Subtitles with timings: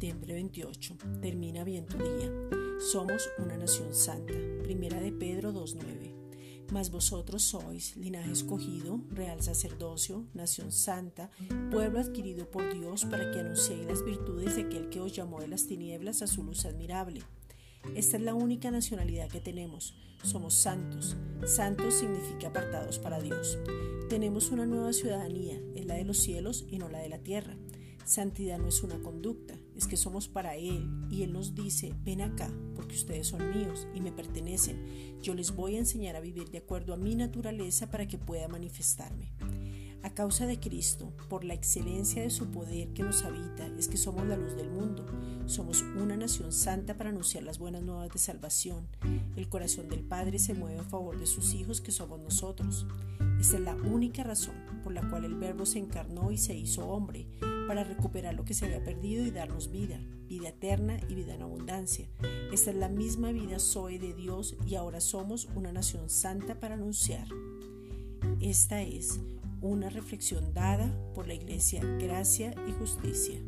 [0.00, 0.96] septiembre 28.
[1.20, 2.32] Termina bien tu día.
[2.90, 4.32] Somos una nación santa.
[4.62, 6.70] Primera de Pedro 2.9.
[6.72, 11.30] Mas vosotros sois linaje escogido, real sacerdocio, nación santa,
[11.70, 15.48] pueblo adquirido por Dios para que anunciéis las virtudes de aquel que os llamó de
[15.48, 17.20] las tinieblas a su luz admirable.
[17.94, 19.94] Esta es la única nacionalidad que tenemos.
[20.22, 21.18] Somos santos.
[21.44, 23.58] Santos significa apartados para Dios.
[24.08, 27.54] Tenemos una nueva ciudadanía, es la de los cielos y no la de la tierra.
[28.04, 32.22] Santidad no es una conducta, es que somos para Él y Él nos dice, ven
[32.22, 35.20] acá, porque ustedes son míos y me pertenecen.
[35.22, 38.48] Yo les voy a enseñar a vivir de acuerdo a mi naturaleza para que pueda
[38.48, 39.32] manifestarme.
[40.02, 43.98] A causa de Cristo, por la excelencia de su poder que nos habita, es que
[43.98, 45.04] somos la luz del mundo.
[45.44, 48.88] Somos una nación santa para anunciar las buenas nuevas de salvación.
[49.36, 52.86] El corazón del Padre se mueve a favor de sus hijos que somos nosotros.
[53.38, 56.86] Esta es la única razón por la cual el Verbo se encarnó y se hizo
[56.88, 57.26] hombre,
[57.70, 61.42] para recuperar lo que se había perdido y darnos vida, vida eterna y vida en
[61.42, 62.08] abundancia.
[62.50, 66.74] Esta es la misma vida Zoe de Dios y ahora somos una nación santa para
[66.74, 67.28] anunciar.
[68.40, 69.20] Esta es
[69.60, 73.40] una reflexión dada por la Iglesia Gracia y Justicia.